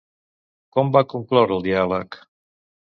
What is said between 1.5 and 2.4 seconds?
el diàleg?